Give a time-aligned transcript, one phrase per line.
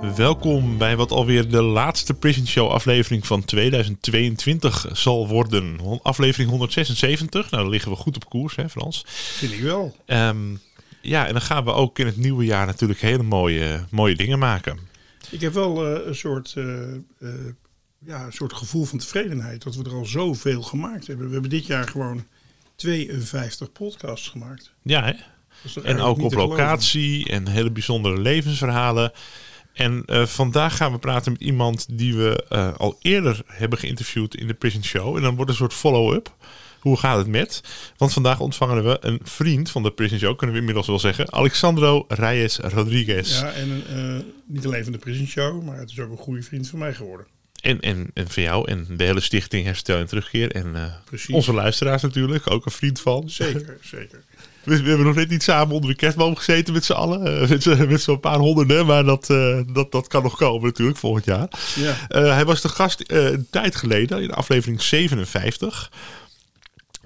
[0.00, 5.78] Welkom bij wat alweer de laatste Prison Show aflevering van 2022 zal worden.
[6.02, 7.50] Aflevering 176.
[7.50, 9.04] Nou, dan liggen we goed op koers, hè Frans?
[9.06, 9.96] Vind ik wel.
[10.06, 10.54] Ehm,
[11.00, 14.38] ja, en dan gaan we ook in het nieuwe jaar natuurlijk hele mooie, mooie dingen
[14.38, 14.78] maken.
[15.30, 16.98] Ik heb wel eh, een, soort, eh, eh,
[17.98, 21.26] ja, een soort gevoel van tevredenheid dat we er al zoveel gemaakt hebben.
[21.26, 22.24] We hebben dit jaar gewoon
[22.76, 24.72] 52 podcasts gemaakt.
[24.82, 25.12] Ja, hè?
[25.82, 29.12] En ook op locatie en hele bijzondere levensverhalen.
[29.78, 34.34] En eh, vandaag gaan we praten met iemand die we eh, al eerder hebben geïnterviewd
[34.34, 35.16] in de Prison Show.
[35.16, 36.34] En dan wordt een soort follow-up.
[36.78, 37.62] Hoe gaat het met?
[37.96, 41.32] Want vandaag ontvangen we een vriend van de Prison Show, kunnen we inmiddels wel zeggen.
[41.32, 43.40] Alexandro Reyes Rodriguez.
[43.40, 46.42] Ja, en eh, niet alleen van de Prison Show, maar het is ook een goede
[46.42, 47.26] vriend van mij geworden.
[47.60, 50.52] En, en, en van jou en de hele stichting Herstel en Terugkeer.
[50.52, 50.92] En
[51.30, 53.30] onze luisteraars natuurlijk, ook een vriend van.
[53.30, 54.24] Zeker, zeker.
[54.68, 57.40] We, we hebben nog net niet samen onder de kerstboom gezeten met z'n allen.
[57.42, 58.86] eh, met z'n- met zo'n paar honderden.
[58.86, 61.48] Maar dat, eh, dat, dat kan nog komen natuurlijk volgend jaar.
[61.74, 61.96] Ja.
[62.08, 65.90] Eh, hij was de gast een tijd geleden in aflevering 57.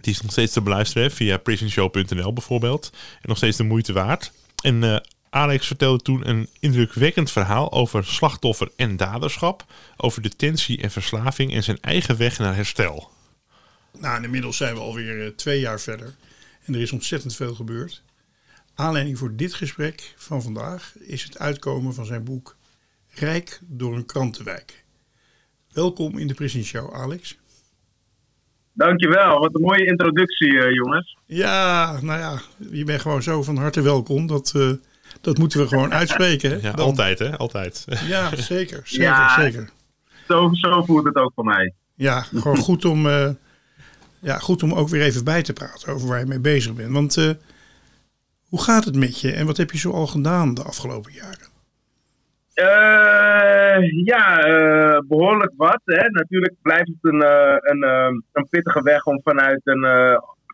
[0.00, 2.90] Die is nog steeds te beluisteren hè, via prisonshow.nl bijvoorbeeld.
[2.92, 4.32] En nog steeds de moeite waard.
[4.62, 9.64] En Alex vertelde toen een indrukwekkend verhaal over slachtoffer en daderschap.
[9.96, 13.10] Over detentie en verslaving en zijn eigen weg naar herstel.
[13.98, 16.14] Nou, inmiddels zijn we alweer twee jaar verder.
[16.64, 18.02] En er is ontzettend veel gebeurd.
[18.74, 22.56] Aanleiding voor dit gesprek van vandaag is het uitkomen van zijn boek
[23.14, 24.84] Rijk door een krantenwijk.
[25.72, 27.36] Welkom in de Prison Show, Alex.
[28.72, 31.16] Dankjewel, wat een mooie introductie, eh, jongens.
[31.26, 32.40] Ja, nou ja,
[32.70, 34.26] je bent gewoon zo van harte welkom.
[34.26, 34.70] Dat, eh,
[35.20, 36.50] dat moeten we gewoon uitspreken.
[36.50, 36.56] Hè?
[36.68, 37.84] Ja, Dan- altijd hè, altijd.
[38.06, 39.40] Ja, zeker, zeker, Ja.
[39.40, 39.70] zeker.
[40.28, 41.72] Zo, zo voelt het ook voor mij.
[41.94, 43.30] Ja, gewoon goed om, eh,
[44.22, 46.92] ja, goed om ook weer even bij te praten over waar je mee bezig bent.
[46.92, 47.30] Want eh,
[48.48, 51.50] hoe gaat het met je en wat heb je zo al gedaan de afgelopen jaren?
[52.54, 55.80] Eh, ja, eh, behoorlijk wat.
[55.84, 56.08] Hè.
[56.08, 57.24] Natuurlijk blijft het een,
[57.70, 57.82] een,
[58.32, 59.84] een pittige weg om vanuit een,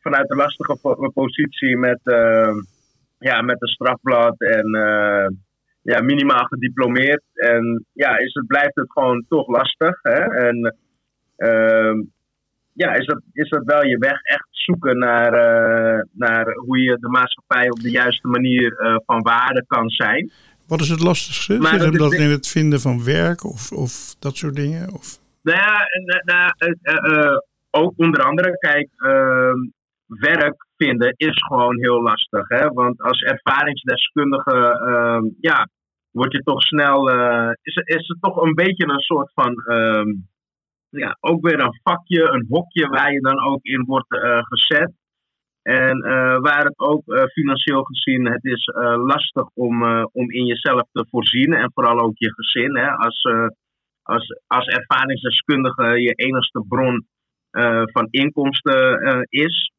[0.02, 2.00] vanuit een lastige po- positie met,
[3.18, 4.70] ja, met een strafblad en
[5.82, 7.22] ja, minimaal gediplomeerd.
[7.34, 10.02] En ja, is het, blijft het gewoon toch lastig.
[10.02, 10.20] Hè.
[10.48, 10.76] En
[12.82, 16.96] ja, is dat, is dat wel je weg echt zoeken naar, eh, naar hoe je
[17.00, 20.30] de maatschappij op de juiste manier eh, van waarde kan zijn.
[20.66, 21.58] Wat is het lastigste?
[21.58, 24.92] Maar Zit dat hem in het vinden van werk of, of dat soort dingen?
[24.92, 25.18] Of?
[25.42, 27.40] Nou ja, eh, nou,
[27.70, 29.56] ook onder andere, kijk, ehm,
[30.06, 32.48] werk vinden is gewoon heel lastig.
[32.48, 32.68] Hè?
[32.68, 34.56] Want als ervaringsdeskundige,
[34.86, 35.68] ehm, ja,
[36.10, 37.08] word je toch snel,
[37.62, 40.08] is, het- is het toch een beetje een soort van, ehm,
[40.90, 44.92] ja, ook weer een vakje, een hokje waar je dan ook in wordt eh, gezet.
[45.62, 49.82] En eh, waar het ook eh, financieel gezien, het is lastig om,
[50.12, 51.52] om in jezelf te voorzien.
[51.52, 52.76] En vooral ook je gezin.
[52.76, 52.90] Hè?
[52.90, 53.22] Als,
[54.02, 57.06] als, als ervaringsdeskundige je enigste bron
[57.92, 59.72] van inkomsten is.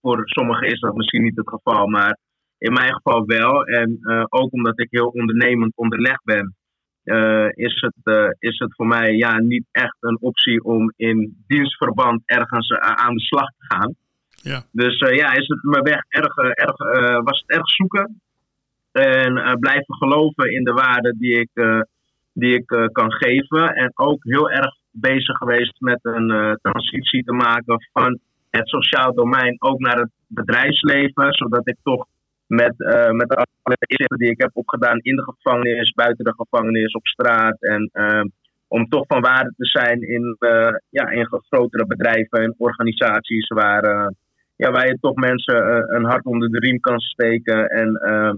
[0.00, 2.18] Voor sommigen is dat misschien niet het geval, maar
[2.58, 3.64] in mijn geval wel.
[3.64, 6.54] En ook omdat ik heel ondernemend onderlegd ben,
[7.04, 11.44] eh, is, het, eh, is het voor mij ja, niet echt een optie om in
[11.46, 13.94] dienstverband ergens eh, aan de slag te gaan.
[14.34, 14.62] Ja.
[14.72, 16.76] Dus ja, is het mijn weg erg, erg,
[17.22, 18.20] was het erg zoeken.
[18.92, 21.84] En blijven geloven in de waarden die ik,
[22.32, 23.68] die ik kan geven.
[23.68, 28.18] En ook heel erg bezig geweest met een transitie te maken van
[28.50, 31.32] het sociaal domein ook naar het bedrijfsleven.
[31.32, 32.06] Zodat ik toch
[32.46, 36.92] met, eh, met alle inzichten die ik heb opgedaan in de gevangenis, buiten de gevangenis,
[36.92, 37.56] op straat.
[37.60, 38.24] En eh,
[38.68, 43.82] om toch van waarde te zijn in, eh, ja, in grotere bedrijven en organisaties waar,
[43.82, 44.08] eh,
[44.56, 45.56] ja, waar je toch mensen
[45.94, 47.68] een hart onder de riem kan steken.
[47.68, 48.34] En eh,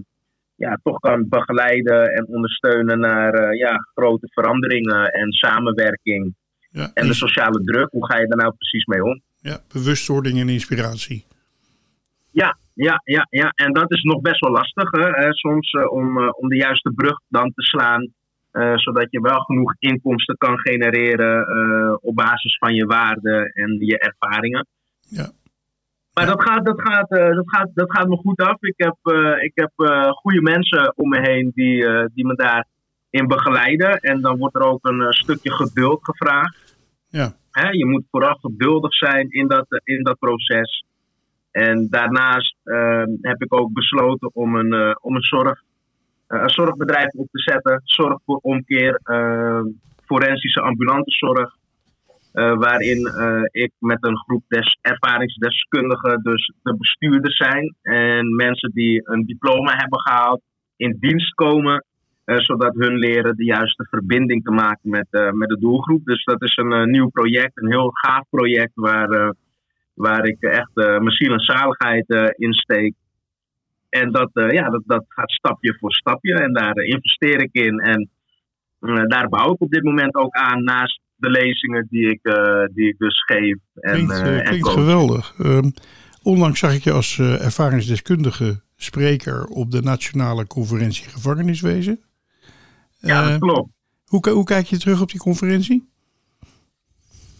[0.55, 6.35] ja, toch kan begeleiden en ondersteunen naar ja, grote veranderingen en samenwerking.
[6.69, 9.21] Ja, En de sociale druk, hoe ga je daar nou precies mee om?
[9.41, 11.25] ja, bewustwording en inspiratie.
[12.41, 13.51] Ja, ja, ja, ja.
[13.55, 15.33] En dat is nog best wel lastig, hè?
[15.33, 18.15] soms eh, om, eh, om de juiste brug dan te slaan.
[18.51, 21.45] eh, zodat je wel genoeg inkomsten kan genereren
[22.01, 24.67] op basis van je waarden en je ervaringen.
[25.09, 25.29] Ja.
[26.13, 28.61] Maar dat, gaat, dat, gaat, dat, gaat, dat gaat me goed af.
[28.61, 28.97] Ik heb,
[29.41, 29.71] ik heb
[30.11, 33.99] goede mensen om me heen die, die me daarin begeleiden.
[33.99, 36.77] En dan wordt er ook een stukje geduld gevraagd.
[37.09, 37.31] Ja.
[37.51, 40.86] Hè, je moet vooral geduldig zijn in dat, in dat proces.
[41.65, 45.63] En daarnaast ehm, heb ik ook besloten om een, eh, om een, zorg,
[46.27, 47.81] eh, een zorgbedrijf op te zetten.
[47.83, 49.61] Zorg voor omkeer, eh,
[50.05, 51.55] forensische ambulante zorg.
[52.33, 52.99] eh, waarin
[53.51, 57.75] ik met een groep des, ervaringsdeskundigen, dus de bestuurders zijn.
[57.81, 60.41] En mensen die een diploma hebben gehaald,
[60.75, 61.85] in dienst komen.
[62.25, 66.05] zodat hun leren de juiste verbinding te maken met, met de doelgroep.
[66.05, 69.33] Dus dat is een nieuw project, een heel gaaf project waar,
[69.97, 72.93] waar ik echt eh, mijn ziel en zaligheid eh, in steek.
[73.89, 77.79] En dat, eh, ja, dat, dat gaat stapje voor stapje en daar investeer ik in.
[77.79, 78.09] En
[79.07, 82.19] daar bouw ik op dit moment ook aan naast de lezingen die ik,
[82.73, 83.57] die ik dus geef.
[83.73, 85.33] En, Klinkt, en klinkt geweldig.
[85.39, 85.69] Ehm,
[86.23, 91.99] onlangs zag ik je als ervaringsdeskundige spreker op de Nationale Conferentie Gevangeniswezen.
[92.99, 93.69] Ja, dat klopt.
[94.05, 95.89] hoe, hoe kijk je terug op die conferentie?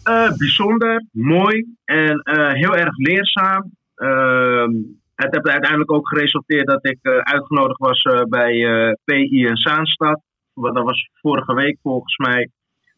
[0.08, 3.72] Eh, bijzonder, mooi en eh, heel erg leerzaam.
[3.96, 4.72] Ehm,
[5.16, 8.62] het heeft uiteindelijk ook geresulteerd dat ik eh, uitgenodigd was bij
[9.06, 10.22] PI in Zaanstad.
[10.54, 12.50] Dat was vorige week volgens mij.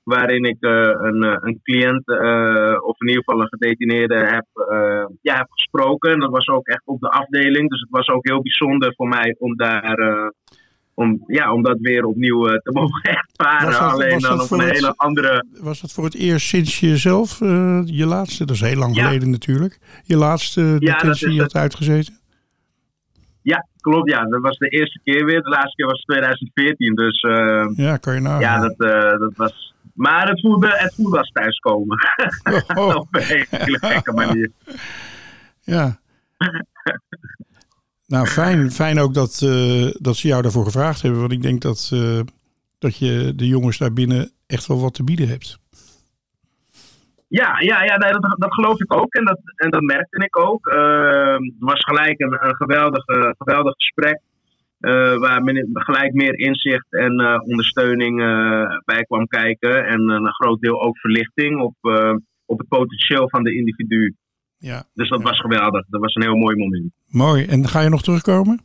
[0.03, 2.07] Waarin ik een, een cliënt,
[2.83, 4.45] of in ieder geval een gedetineerde, heb,
[5.21, 6.11] ja, heb gesproken.
[6.11, 7.69] En dat was ook echt op de afdeling.
[7.69, 9.97] Dus het was ook heel bijzonder voor mij om daar.
[11.03, 13.01] Om, ja, om dat weer opnieuw eh, te mogen
[13.37, 13.71] ervaren.
[13.71, 15.45] Dat- Alleen dat dan op een het- hele andere.
[15.61, 18.95] Was dat voor het eerst sinds je zelf, eh, je laatste, dat is heel lang
[18.95, 19.05] Ja.
[19.05, 22.17] geleden natuurlijk, je laatste dat detentie had uitgezeten?
[23.41, 24.09] Ja, klopt.
[24.11, 25.41] Ja, dat was de eerste keer weer.
[25.41, 26.95] De laatste keer was 2014.
[26.95, 28.39] Dus eh, Ja, kan je nagaan.
[28.41, 28.77] ja, dat,
[29.19, 29.73] dat was.
[29.93, 31.97] Maar het voelde, het voelde als thuiskomen.
[32.75, 34.51] Oh, Op een hele gekke manier.
[35.61, 35.99] ja.
[38.09, 41.19] Nou, fijn, fijn ook dat, eh, dat ze jou daarvoor gevraagd hebben.
[41.19, 42.19] Want ik denk dat, eh,
[42.79, 45.59] dat je de jongens daar binnen echt wel wat te bieden hebt.
[47.27, 49.13] Ja, ja, ja nee, dat, dat geloof ik ook.
[49.13, 50.67] En dat, en dat merkte ik ook.
[50.67, 53.03] Eh, het was gelijk een, een geweldig,
[53.37, 54.19] geweldig gesprek.
[54.79, 58.17] eh, waar men gelijk meer inzicht en ondersteuning
[58.85, 59.85] bij kwam kijken.
[59.85, 61.75] En een groot deel ook verlichting op,
[62.45, 64.15] op het potentieel van de individu.
[64.57, 65.25] Ja, Dus dat Ja.
[65.25, 65.85] was geweldig.
[65.87, 66.91] Dat was een heel mooi moment.
[67.09, 67.45] Mooi.
[67.45, 68.61] En ga je nog terugkomen?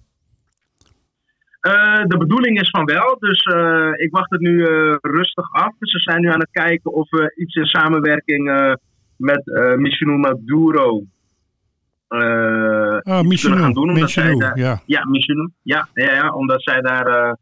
[1.65, 5.73] Eh, de bedoeling is van wel, dus eh, ik wacht het nu eh, rustig af.
[5.79, 8.77] Ze zijn nu aan het kijken of we iets in samenwerking
[9.17, 9.43] met
[9.77, 11.03] Michel Maduro
[12.09, 13.89] Ah, gaan doen.
[13.89, 14.83] Omdat zij daar, ja.
[14.87, 15.03] ja,
[15.63, 17.37] ja, ja, ja, omdat zij daar,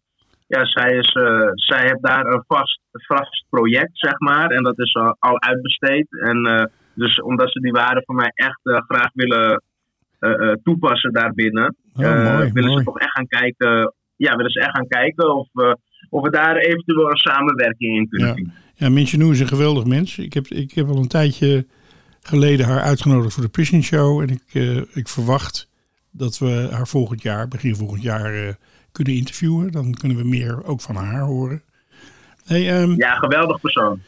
[0.46, 1.12] ja, zij, is,
[1.54, 4.50] zij heeft daar een vast, vast project, zeg maar.
[4.50, 6.06] En dat is al, uitbesteed.
[6.20, 9.62] En dus omdat ze die waarden voor mij echt graag willen
[10.62, 12.78] toepassen daarbinnen, Oh, eh, mooi, willen mooi.
[12.82, 13.94] ze toch echt gaan kijken.
[14.16, 15.76] Ja, willen ze echt gaan kijken of, we
[16.10, 18.34] of we daar eventueel een samenwerking in kunnen Ja.
[18.34, 18.52] zien.
[18.74, 18.88] Ja,
[19.30, 20.18] is een geweldig mens.
[20.18, 21.66] Ik heb, ik heb al een tijdje
[22.22, 24.20] geleden haar uitgenodigd voor de Prison Show.
[24.20, 25.68] En ik, eh, ik verwacht
[26.10, 28.54] dat we haar volgend jaar, begin volgend jaar, eh,
[28.92, 29.72] kunnen interviewen.
[29.72, 31.62] Dan kunnen we meer ook van haar horen.
[32.46, 34.00] Hey, ehm, Ja, geweldig persoon.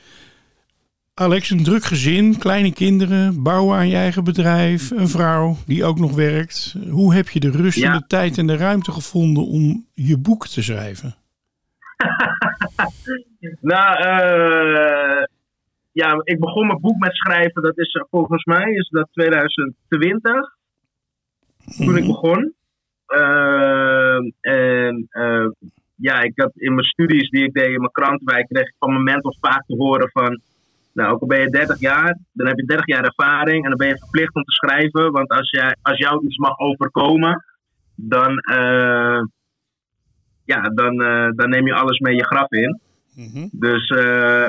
[1.14, 5.98] Alex, een druk gezin, kleine kinderen, bouwen aan je eigen bedrijf, een vrouw die ook
[5.98, 6.76] nog werkt.
[6.90, 7.92] Hoe heb je de rust Ja.
[7.92, 11.14] en de tijd en de ruimte gevonden om je boek te schrijven?
[13.60, 15.24] Nou, eh,
[15.92, 17.62] ja, ik begon mijn boek met schrijven.
[17.62, 20.32] Dat is volgens mij is dat 2020.
[21.76, 22.54] Toen ik begon.
[23.06, 25.46] Eh, en eh,
[25.94, 28.92] ja, ik had in mijn studies die ik deed in mijn krantenwijk, kreeg ik van
[28.92, 30.40] mijn mentor vaak te horen van.
[30.94, 33.78] Nou, ook al ben je 30 jaar, dan heb je 30 jaar ervaring en dan
[33.78, 35.12] ben je verplicht om te schrijven.
[35.12, 37.44] Want als, jij, als jou iets mag overkomen,
[37.94, 39.20] dan, eh,
[40.44, 42.80] ja, dan, eh, dan neem je alles mee je graf in.
[43.52, 44.48] Dus eh,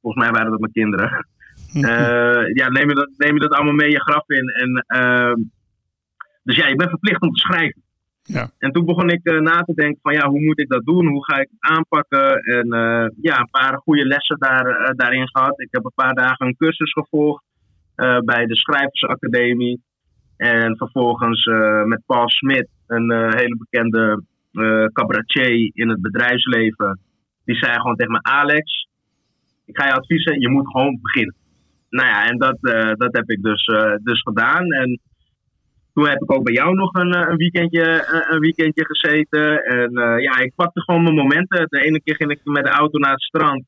[0.00, 1.26] volgens mij waren dat mijn kinderen.
[1.72, 4.48] Eh, ja, neem je, dat, neem je dat allemaal mee je graf in.
[4.48, 5.40] En, ehm,
[6.42, 7.82] dus ja, je bent verplicht om te schrijven.
[8.26, 8.50] Ja.
[8.58, 11.06] En toen begon ik eh, na te denken van ja, hoe moet ik dat doen?
[11.06, 12.34] Hoe ga ik het aanpakken?
[12.34, 15.60] En eh, ja, een paar goede lessen daar, eh, daarin gehad.
[15.60, 17.44] Ik heb een paar dagen een cursus gevolgd
[18.24, 19.82] bij de Schrijversacademie.
[20.36, 21.44] En vervolgens
[21.84, 24.22] met Paul Smit, een hele bekende
[24.92, 27.00] cabaretier in het bedrijfsleven.
[27.44, 28.88] Die zei gewoon tegen me, Alex,
[29.64, 31.34] ik ga je adviezen, je moet gewoon beginnen.
[31.90, 32.58] Nou ja, en dat,
[32.98, 33.64] dat heb ik dus,
[34.02, 34.72] dus gedaan.
[34.72, 35.00] En
[35.96, 39.64] toen heb ik ook bij jou nog een, eh, een, weekendje, eh, een weekendje gezeten.
[39.64, 41.66] En eh, ja, ik pakte gewoon mijn momenten.
[41.68, 43.64] De ene keer ging ik met de auto naar het strand.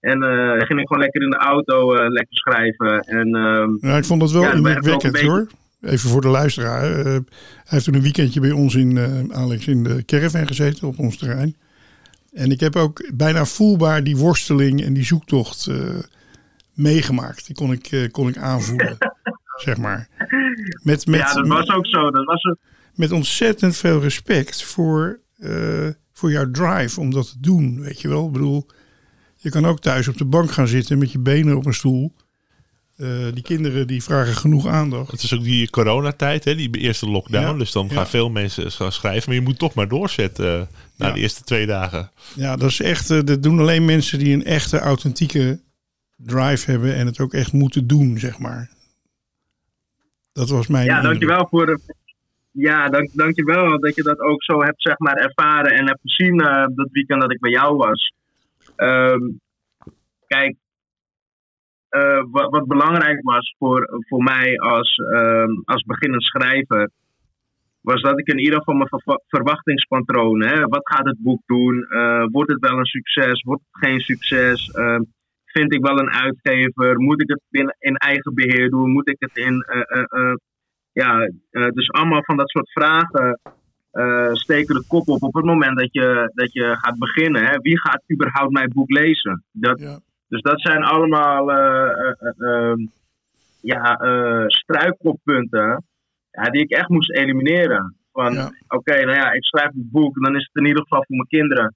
[0.00, 3.00] En eh, ging ik gewoon lekker in de auto lekker schrijven.
[3.00, 5.46] En ehm, Ja, ik vond dat wel Ja, een hoor.
[5.80, 6.82] Even voor de luisteraar.
[6.82, 7.22] hij
[7.64, 8.98] heeft toen een weekendje bij ons in,
[9.32, 11.56] Alex, in de caravan gezeten op ons terrein.
[12.32, 15.70] En ik heb ook bijna voelbaar die worsteling en die zoektocht
[16.74, 17.46] meegemaakt.
[17.46, 18.96] Die kon ik, kon ik aanvoelen,
[19.66, 20.08] zeg maar.
[20.82, 22.10] Met, met, ja, dat was ook zo.
[22.10, 22.54] Dat was
[22.94, 27.80] met ontzettend veel respect voor, eh, voor jouw drive om dat te doen.
[27.80, 28.26] Weet je wel?
[28.26, 28.66] Ik bedoel,
[29.36, 32.14] je kan ook thuis op de bank gaan zitten met je benen op een stoel.
[32.96, 35.10] Eh, die kinderen die vragen genoeg aandacht.
[35.10, 37.46] Het is ook die coronatijd, hè, die eerste lockdown.
[37.46, 37.94] Ja, dus dan ja.
[37.94, 39.28] gaan veel mensen gaan schrijven.
[39.28, 41.12] Maar je moet toch maar doorzetten eh, na Ja.
[41.12, 42.10] de eerste twee dagen.
[42.34, 43.08] Ja, dat is echt.
[43.08, 45.60] dat doen alleen mensen die een echte, authentieke
[46.16, 48.70] drive hebben en het ook echt moeten doen, zeg maar.
[50.38, 50.84] Dat was mijn.
[50.84, 51.78] ja, dankjewel voor de,
[52.50, 56.40] ja, dank, dankjewel dat je dat ook zo hebt zeg maar, ervaren en hebt gezien
[56.40, 58.12] eh, dat weekend dat ik bij jou was.
[58.76, 59.20] Ehm,
[60.26, 60.56] kijk,
[61.88, 66.90] eh, wat, wat belangrijk was voor, voor mij als, ehm, als beginnend schrijver,
[67.80, 71.86] was dat ik in ieder geval mijn verwa- verwachtingspatroon, hè, wat gaat het boek doen?
[71.88, 73.42] Eh, wordt het wel een succes?
[73.42, 74.70] Wordt het geen succes?
[75.58, 77.00] Ehm, vind ik wel een uitgever?
[77.00, 78.90] Moet ik het in, in eigen beheer doen?
[78.90, 79.62] Moet ik het in.
[79.62, 80.34] eh, eh, eh,
[80.92, 83.40] ja, dus allemaal van dat soort vragen
[84.32, 87.44] steken de kop op op het moment dat je, dat je gaat beginnen.
[87.44, 87.58] Hè?
[87.58, 89.44] Wie gaat überhaupt mijn boek lezen?
[89.52, 89.98] Dat, Ja.
[90.28, 92.86] Dus dat zijn allemaal ehm,
[93.60, 93.96] ja,
[94.46, 95.84] struikelpunten
[96.30, 97.96] ja, die ik echt moest elimineren.
[98.12, 98.50] Van Ja.
[98.68, 101.28] oké, nou ja, ik schrijf een boek, dan is het in ieder geval voor mijn
[101.28, 101.74] kinderen.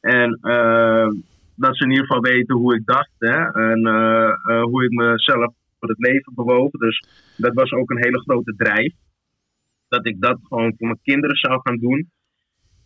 [0.00, 1.08] En eh,
[1.56, 3.50] dat ze in ieder geval weten hoe ik dacht hè?
[3.52, 6.70] en eh, eh, hoe ik mezelf voor het leven bewoog.
[6.70, 7.04] Dus
[7.36, 8.92] dat was ook een hele grote drijf.
[9.88, 12.10] Dat ik dat gewoon voor mijn kinderen zou gaan doen.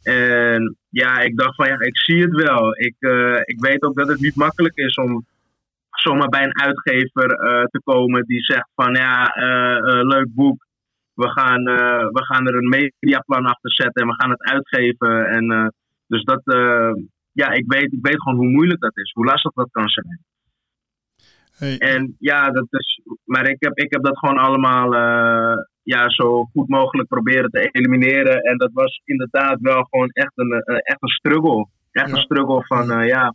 [0.03, 2.79] En ja, ik dacht van ja, ik zie het wel.
[2.79, 5.27] Ik, eh, ik weet ook dat het niet makkelijk is om
[5.91, 7.29] zomaar bij een uitgever
[7.71, 9.33] te komen die zegt van ja,
[10.03, 10.67] leuk boek.
[11.15, 11.65] We gaan,
[12.13, 12.69] we gaan er een
[13.01, 15.27] mediaplan achter zetten en we gaan het uitgeven.
[15.27, 15.75] En,
[16.07, 16.43] dus dat,
[17.33, 20.21] ja, ik weet, ik weet gewoon hoe moeilijk dat is, hoe lastig dat kan zijn.
[21.59, 26.09] Hey, En ja, dat is, maar ik heb, ik heb dat gewoon allemaal eh, ja,
[26.09, 28.41] zo goed mogelijk proberen te elimineren.
[28.41, 31.67] En dat was inderdaad wel gewoon echt een, eh, echt een struggle.
[31.93, 32.15] Echt Ja.
[32.15, 33.35] een struggle van eh, ja.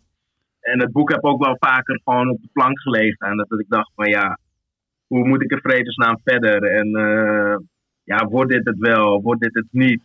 [0.60, 3.28] En het boek heb ook wel vaker gewoon op de plank gelegen.
[3.28, 4.38] En dat ik dacht van ja,
[5.06, 6.62] hoe moet ik er vredesnaam verder?
[6.62, 7.56] En eh,
[8.04, 9.22] ja, wordt dit het wel?
[9.22, 10.02] Wordt dit het niet?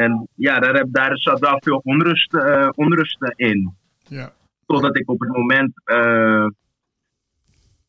[0.00, 2.34] En ja, daar, heb, daar zat wel veel onrust,
[2.74, 3.74] onrust in.
[4.08, 4.32] ja.
[4.66, 6.46] Totdat ik op het moment, eh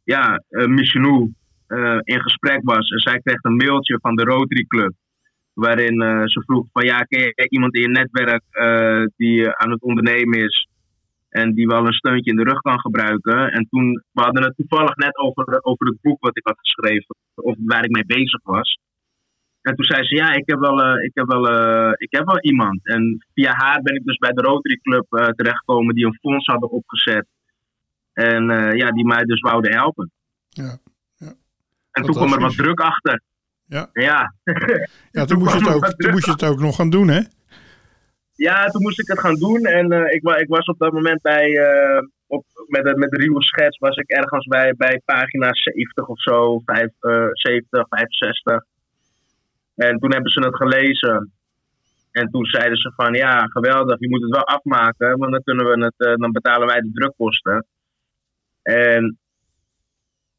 [0.03, 2.89] ja, eh, in gesprek was.
[2.89, 4.94] En zij kreeg een mailtje van de Rotary Club.
[5.53, 8.44] Waarin ze vroeg van ja, ken je iemand in je netwerk
[9.18, 10.68] die aan het ondernemen is.
[11.30, 13.51] En die wel een steuntje in de rug kan gebruiken.
[13.51, 17.15] En toen, we hadden het toevallig net over, over het boek wat ik had geschreven.
[17.36, 18.80] Of waar ik mee bezig was.
[19.62, 22.25] En toen zei ze, ja, ik heb wel, eh, ik heb wel, eh, ik heb
[22.25, 22.88] wel iemand.
[22.88, 26.46] En via haar ben ik dus bij de Rotary Club eh, terechtgekomen die een fonds
[26.46, 27.25] hadden opgezet.
[28.13, 28.44] En
[28.77, 30.12] ja, die mij dus wouden helpen.
[30.50, 30.77] Ja,
[31.91, 33.22] En toen kwam er wat druk achter.
[33.65, 33.89] Ja.
[33.94, 34.34] Ja.
[35.12, 37.22] ja toen, moest je het ook, toen moest je het ook nog gaan doen, hè?
[38.48, 39.65] ja, toen moest ik het gaan doen.
[39.65, 43.77] En ik, ik was op dat moment bij, eh, op, met, met de ruwe schets,
[43.77, 48.63] was ik ergens bij, bij pagina 70 of zo, vijf, eh, 70, 65.
[49.75, 51.32] En toen hebben ze het gelezen.
[52.12, 55.66] En toen zeiden ze van ja, geweldig, je moet het wel afmaken, want dan, kunnen
[55.66, 57.66] we het, eh, dan betalen wij de drukkosten.
[58.62, 59.18] En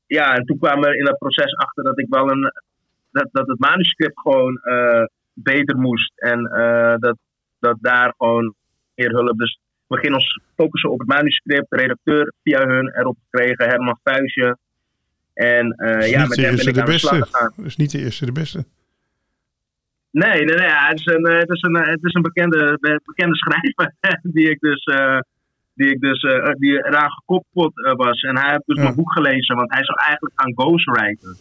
[0.07, 2.53] ja, en toen kwam er in dat proces achter dat ik wel een.
[3.11, 6.13] dat, dat het manuscript gewoon eh, beter moest.
[6.17, 7.17] En eh, dat,
[7.59, 8.55] dat daar gewoon
[8.95, 9.39] meer hulp.
[9.39, 11.71] Dus we gingen ons focussen op het manuscript.
[11.71, 14.57] De redacteur via hun erop gekregen, Herman Fuisje.
[15.35, 17.27] En ja, met de hem ben ik de aan de slag beste.
[17.33, 17.53] gegaan.
[17.57, 18.65] Dat is niet de eerste de beste.
[20.13, 20.67] Nee, nee, nee.
[20.67, 23.37] ja, Het is een, eh, het is een, eh, het is een bekende, be- bekende
[23.37, 23.95] schrijver
[24.37, 25.19] die ik dus, eh,
[25.75, 26.21] die ik dus
[26.59, 28.21] die eraan gekoppeld was.
[28.21, 28.83] En hij heeft dus Ja.
[28.83, 31.37] mijn boek gelezen, want hij zou eigenlijk gaan ghostwriten.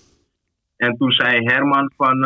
[0.77, 2.17] En toen zei Herman van,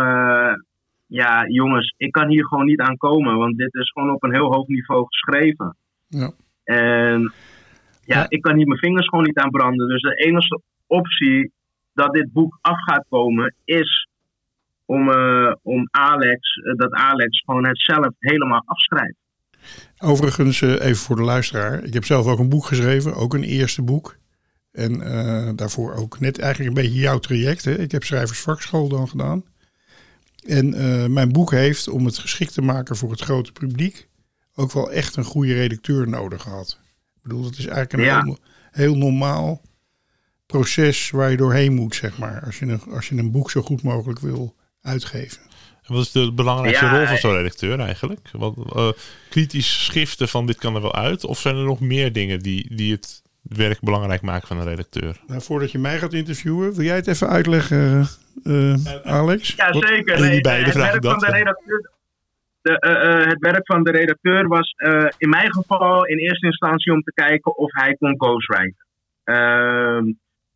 [1.07, 4.33] ja jongens, ik kan hier gewoon niet aan komen, want dit is gewoon op een
[4.33, 5.75] heel hoog niveau geschreven.
[6.07, 6.31] Ja.
[6.63, 7.21] En
[8.03, 8.25] ja, Ja.
[8.29, 9.87] ik kan hier mijn vingers gewoon niet aan branden.
[9.87, 11.51] Dus de enige optie
[11.93, 14.04] dat dit boek af gaat komen is
[14.85, 19.15] om, eh, om Alex, eh, dat Alex gewoon het zelf helemaal afschrijft.
[19.97, 21.83] Overigens, eh, even voor de luisteraar.
[21.83, 24.17] Ik heb zelf ook een boek geschreven, ook een eerste boek.
[24.71, 24.99] En
[25.55, 27.65] daarvoor ook net eigenlijk een beetje jouw traject.
[27.65, 27.77] Hè?
[27.77, 29.43] Ik heb schrijversvakschool dan gedaan.
[30.47, 30.69] En
[31.13, 34.07] mijn boek heeft, om het geschikt te maken voor het grote publiek,
[34.55, 36.79] ook wel echt een goede redacteur nodig gehad.
[37.15, 38.23] Ik bedoel, dat is eigenlijk een Ja.
[38.23, 38.37] heel,
[38.71, 39.61] heel normaal
[40.45, 42.41] proces waar je doorheen moet, zeg maar.
[42.45, 45.41] Als je een, als je een boek zo goed mogelijk wil uitgeven.
[45.87, 48.29] En wat is de belangrijkste Ja, rol van zo'n redacteur eigenlijk?
[48.31, 48.89] Wat, eh,
[49.29, 51.25] kritisch schriften van dit kan er wel uit?
[51.25, 55.17] Of zijn er nog meer dingen die, die het werk belangrijk maken van een redacteur?
[55.27, 58.07] Nou, voordat je mij gaat interviewen, wil jij het even uitleggen,
[58.43, 58.73] eh,
[59.03, 59.53] Alex?
[59.55, 60.19] Ja, Wat- zeker.
[60.19, 61.91] Nee, beide het, werk van dat, de redacteur,
[62.61, 66.45] de, eh, eh, het werk van de redacteur was eh, in mijn geval in eerste
[66.45, 68.85] instantie om te kijken of hij kon ghostwriten.
[69.23, 70.03] Ehm,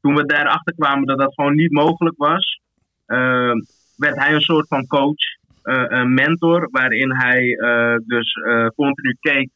[0.01, 2.61] toen we daarachter kwamen dat dat gewoon niet mogelijk was,
[3.05, 3.57] ehm,
[3.99, 5.23] werd hij een soort van coach,
[5.63, 9.49] eh, een mentor, waarin hij eh, dus eh, continu keek.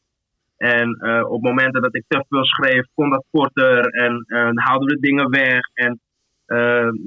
[0.57, 4.25] En op momenten dat ik te veel schreef, kon dat korter en
[4.59, 5.59] haalden we dingen weg.
[5.73, 5.99] En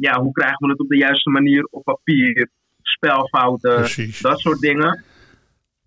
[0.01, 2.49] ja, hoe krijgen we het op de juiste manier op papier?
[2.83, 4.21] Spelfouten, Precies.
[4.21, 5.05] dat soort dingen.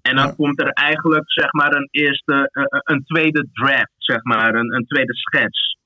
[0.01, 0.33] En dan Ja.
[0.33, 2.49] komt er eigenlijk zeg maar een eerste,
[2.83, 5.77] een tweede draft, zeg maar, een, een tweede schets.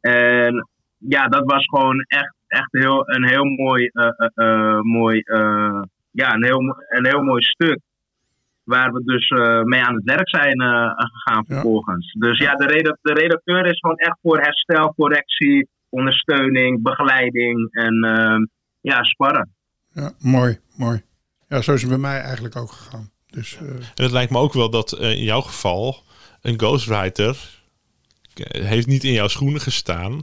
[0.00, 0.68] En
[0.98, 5.82] ja, dat was gewoon echt, echt heel, een heel mooi, eh, eh, eh, mooi, eh,
[6.10, 7.78] ja, een heel, een heel mooi stuk.
[8.64, 11.54] Waar we dus eh, mee aan het werk zijn eh, gegaan Ja.
[11.54, 12.12] vervolgens.
[12.18, 18.02] Dus ja, de, reda- de redacteur is gewoon echt voor herstel, correctie, ondersteuning, begeleiding en
[18.04, 18.36] eh,
[18.80, 19.54] ja, sparren.
[19.92, 21.02] Ja, mooi, mooi.
[21.48, 23.10] Ja, zo is het bij mij eigenlijk ook gegaan.
[23.30, 25.96] Dus eh, En het lijkt me ook wel dat in jouw geval
[26.42, 27.36] een ghostwriter
[28.48, 30.22] heeft niet in jouw schoenen gestaan.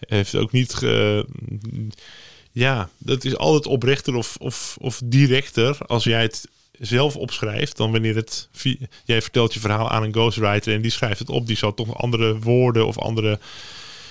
[0.00, 0.74] Heeft ook niet.
[0.74, 1.26] ge-
[2.52, 7.92] ja, dat is altijd oprechter of, of, of directer als jij het zelf opschrijft dan
[7.92, 8.48] wanneer het.
[9.04, 11.46] Jij vertelt je verhaal aan een ghostwriter en die schrijft het op.
[11.46, 13.38] Die zal toch andere woorden of andere.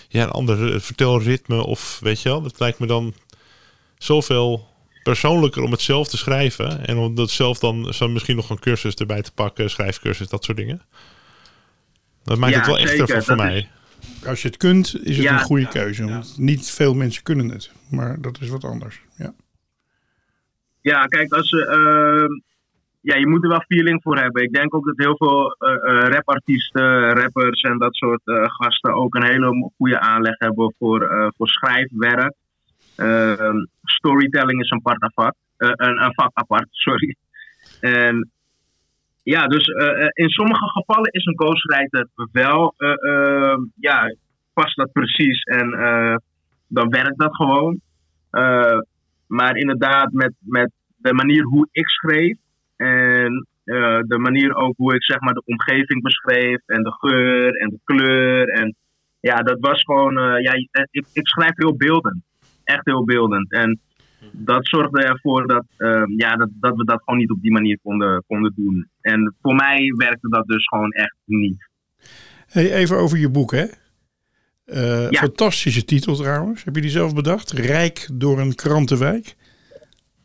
[0.10, 2.42] Ja, een andere vertelritme of weet je wel.
[2.42, 3.14] Dat lijkt me dan
[3.98, 4.68] zoveel
[5.04, 6.88] persoonlijker om het zelf te schrijven.
[6.88, 10.44] En om dat zelf dan zo misschien nog een cursus erbij te pakken, schrijfcursus, dat
[10.44, 10.82] soort dingen.
[12.24, 13.70] Dat maakt Ja, het wel echter voor, voor mij.
[14.28, 15.34] Als je het kunt, is het Ja.
[15.34, 16.06] een goede keuze.
[16.08, 17.72] Want niet veel mensen kunnen het.
[17.92, 19.02] Maar dat is wat anders.
[19.18, 19.34] Ja,
[20.82, 22.32] Ja, kijk, als, ehm,
[23.02, 24.44] ja, je moet er wel feeling voor hebben.
[24.44, 29.26] Ik denk ook dat heel veel eh, rapartiesten, rappers en dat soort gasten ook een
[29.26, 32.34] hele goede aanleg hebben voor, voor schrijfwerk.
[32.96, 37.16] Ehm, storytelling is een, part apart, een, een vak apart, sorry.
[37.80, 38.32] En
[39.30, 44.16] ja, dus eh, eh, in sommige gevallen is een ghostwriter wel, eh, ja,
[44.54, 45.70] past dat precies en
[46.68, 47.80] dan werkt dat gewoon.
[49.28, 52.38] Maar inderdaad, met, met de manier hoe ik schreef
[52.76, 53.48] en
[54.08, 57.80] de manier ook hoe ik zeg maar de omgeving beschreef en de geur en de
[57.84, 58.48] kleur.
[58.48, 58.76] En
[59.20, 60.54] ja, dat was gewoon, ja,
[60.92, 62.24] ik, ik schrijf heel beeldend.
[62.64, 63.52] Echt heel beeldend.
[63.52, 63.80] En
[64.32, 67.80] dat zorgde ervoor dat, eh, ja, dat, dat we dat gewoon niet op die manier
[67.84, 68.90] konden, konden doen.
[69.02, 71.68] En voor mij werkte dat dus gewoon echt niet.
[72.48, 73.66] hey, even over je boek, hè?
[74.66, 75.20] Eh, Ja.
[75.20, 76.64] Fantastische titel trouwens.
[76.64, 77.52] Heb je die zelf bedacht?
[77.52, 79.36] Rijk door een krantenwijk.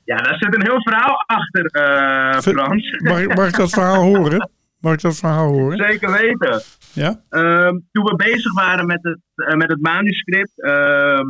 [0.05, 2.91] Ja, daar zit een heel verhaal achter, eh, Frans.
[3.03, 4.51] Mag, ik- mag ik dat verhaal horen?
[4.81, 5.79] Mag ik dat verhaal horen?
[5.91, 6.63] Zeker weten.
[6.93, 7.21] Ja?
[7.29, 11.27] Ehm, toen we bezig waren met het, eh, met het manuscript, ehm,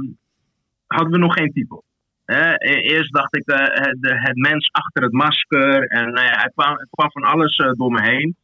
[0.87, 1.85] hadden we nog geen titel.
[2.25, 5.87] Hè, e- eerst dacht ik eh, het, het mens achter het masker.
[5.87, 8.37] En nou het, kwam, kwam van alles eh, door me heen.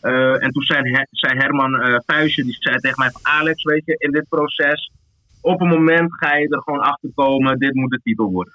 [0.00, 3.84] Eh, en toen zei, zei Herman eh Vuijsje, die zei tegen mij van Alex, weet
[3.84, 4.90] je, in dit proces,
[5.40, 8.54] op een moment ga je er gewoon achter komen, dit moet de titel worden.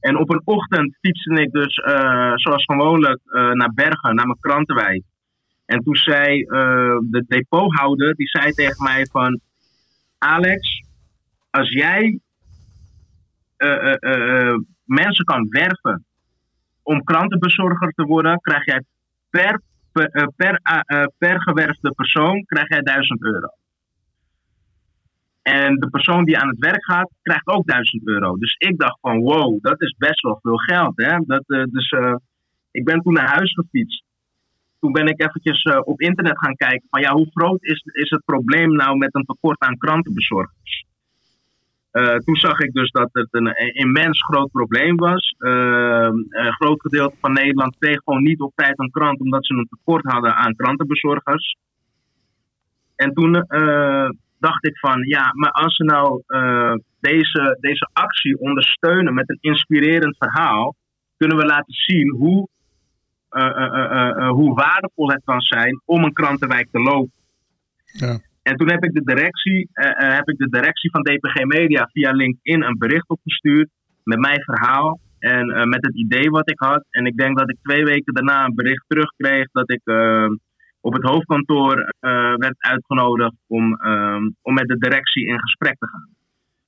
[0.00, 4.40] En op een ochtend fietste ik dus, eh, zoals gewoonlijk, eh, naar Bergen, naar mijn
[4.40, 5.02] krantenwijk.
[5.66, 9.40] En toen zei eh, de depothouder, die zei tegen mij van...
[10.18, 10.82] Alex,
[11.50, 12.25] als jij eh, eh, eh, eh,
[14.84, 16.04] mensen kan werven
[16.82, 18.82] om krantenbezorger te worden, krijg jij
[19.30, 19.60] per,
[19.92, 23.48] per, eh, per, eh, eh, gewerfde persoon krijg jij 1000 euro.
[25.42, 28.36] En de persoon die aan het werk gaat, krijgt ook 1000 euro.
[28.36, 30.92] Dus ik dacht van wow, dat is best wel veel geld.
[30.96, 31.18] Hè?
[31.26, 32.14] Dat, eh, dus eh,
[32.70, 34.04] ik ben toen naar huis gefietst
[34.80, 38.10] toen ben ik eventjes eh, op internet gaan kijken van ja, hoe groot is, is
[38.10, 40.84] het probleem nou met een tekort aan krantenbezorgers?
[41.96, 45.34] Eh, toen zag ik dus dat het een, immens groot probleem was.
[45.38, 49.54] Eh, een groot gedeelte van Nederland kreeg gewoon niet op tijd een krant omdat ze
[49.54, 51.56] een tekort hadden aan krantenbezorgers.
[52.96, 58.38] En toen eh, dacht ik van ja, maar als ze nou eh, deze, deze actie
[58.38, 60.74] ondersteunen met een inspirerend verhaal,
[61.16, 62.48] kunnen we laten zien hoe
[64.28, 67.12] hoe waardevol het kan zijn om een krantenwijk te lopen.
[67.84, 68.18] Ja.
[68.48, 71.88] En toen heb ik de directie, eh, eh, heb ik de directie van DPG Media
[71.92, 73.68] via LinkedIn een bericht opgestuurd
[74.04, 76.84] met mijn verhaal en eh, met het idee wat ik had.
[76.90, 80.28] En ik denk dat ik twee weken daarna een bericht terugkreeg dat ik eh,
[80.80, 81.94] op het hoofdkantoor
[82.36, 86.08] werd uitgenodigd om, eh, om met de directie in gesprek te gaan.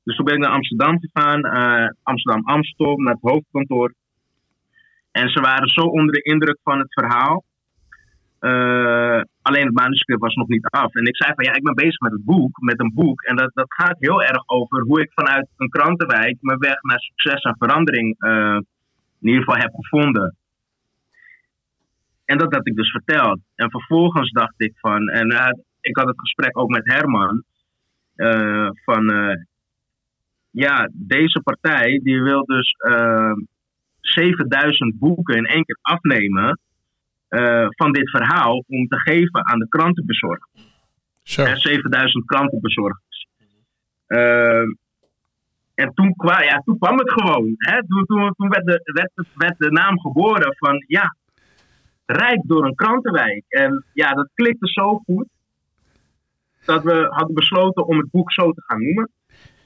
[0.05, 3.95] Dus toen ben ik naar Amsterdam gegaan, eh, Amsterdam-Amstel, naar het hoofdkantoor.
[5.11, 7.45] En ze waren zo onder de indruk van het verhaal.
[8.39, 10.95] Eh, alleen het manuscript was nog niet af.
[10.95, 13.23] En ik zei van ja, ik ben bezig met het boek, met een boek.
[13.23, 16.99] En dat, dat gaat heel erg over hoe ik vanuit een krantenwijk mijn weg naar
[17.01, 18.59] succes en verandering eh,
[19.21, 20.37] in ieder geval heb gevonden.
[22.25, 23.41] En dat had ik dus verteld.
[23.55, 25.27] En vervolgens dacht ik van, en
[25.81, 27.43] ik had het gesprek ook met Herman,
[28.15, 29.07] eh, van
[30.51, 33.33] ja, deze partij die wil dus eh,
[34.01, 36.59] 7000 boeken in één keer afnemen
[37.29, 40.67] eh, van dit verhaal om te geven aan de krantenbezorgers.
[41.23, 41.43] Zo.
[41.45, 43.27] Er 7000 krantenbezorgers.
[44.07, 44.63] Eh,
[45.75, 47.55] en toen, kwa, ja, toen kwam het gewoon.
[47.57, 47.87] Hè?
[47.87, 51.17] Toen, toen, toen werd, de, werd, het- werd de naam geboren van ja,
[52.07, 53.45] Rijk door een krantenwijk.
[53.49, 55.27] En ja, dat klikte zo goed
[56.65, 59.11] dat we hadden besloten om het boek zo te gaan noemen.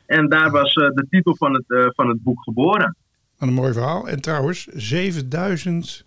[0.06, 2.96] En daar was eh, de titel van het, van het boek geboren.
[3.38, 4.08] Wat een mooi verhaal.
[4.08, 6.06] En trouwens, 7000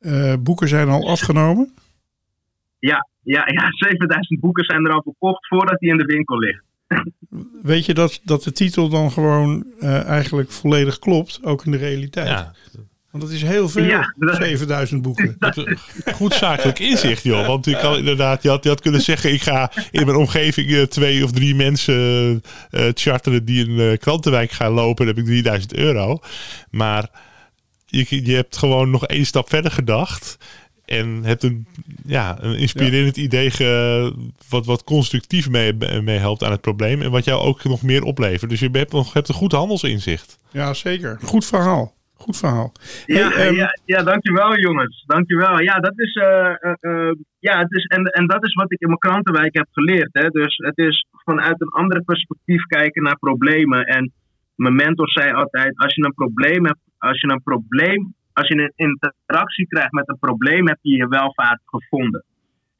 [0.00, 1.74] eh, boeken zijn al afgenomen.
[2.78, 6.64] Ja, ja, ja, 7000 boeken zijn er al verkocht voordat die in de winkel ligt.
[7.62, 11.76] Weet je dat, dat de titel dan gewoon eh, eigenlijk volledig klopt, ook in de
[11.76, 12.28] realiteit?
[12.28, 12.52] Ja,
[13.10, 15.36] Want dat is heel veel, Ja, dat- 7000 boeken.
[16.14, 17.46] goed zakelijk inzicht, joh.
[17.46, 20.70] Want je kan inderdaad, je had, je had kunnen zeggen: ik ga in mijn omgeving
[20.70, 21.94] eh, twee of drie mensen
[22.70, 25.06] eh, charteren die een krantenwijk gaan lopen.
[25.06, 26.18] Dan heb ik 3000 euro.
[26.70, 27.10] Maar
[27.86, 30.38] je, je hebt gewoon nog één stap verder gedacht.
[30.84, 31.66] En hebt een,
[32.04, 34.12] ja, een inspirerend idee ge,
[34.48, 37.02] wat, wat constructief mee, mee helpt aan het probleem.
[37.02, 38.50] En wat jou ook nog meer oplevert.
[38.50, 40.38] Dus je hebt, nog, hebt een goed handelsinzicht.
[40.50, 41.18] Ja, zeker.
[41.22, 41.94] Goed verhaal.
[42.16, 42.72] Goed verhaal.
[43.06, 45.04] Ja, Hey, ehm, ja, ja, dankjewel jongens.
[45.06, 45.60] Dankjewel.
[45.60, 48.80] Ja, dat is, eh, eh, eh, ja, het is en, en dat is wat ik
[48.80, 50.08] in mijn krantenwijk heb geleerd.
[50.12, 50.28] Hè.
[50.28, 53.84] Dus het is vanuit een ander perspectief kijken naar problemen.
[53.84, 54.12] En
[54.54, 58.54] mijn mentor zei altijd, als je een probleem hebt, als je een probleem, als je
[58.54, 62.24] een interactie krijgt met een probleem, heb je je welvaart gevonden.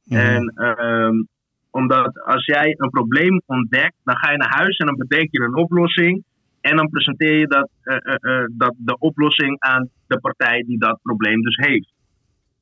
[0.04, 0.20] Mhm.
[0.20, 1.22] En ehm,
[1.70, 5.40] omdat als jij een probleem ontdekt, dan ga je naar huis en dan bedenk je
[5.40, 6.24] een oplossing.
[6.60, 10.78] En dan presenteer je dat, eh, eh, eh, dat, de oplossing aan de partij die
[10.78, 11.94] dat probleem dus heeft.